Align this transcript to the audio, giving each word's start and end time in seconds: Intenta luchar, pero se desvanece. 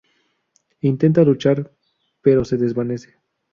Intenta 0.79 1.21
luchar, 1.21 1.71
pero 2.23 2.43
se 2.43 2.57
desvanece. 2.57 3.19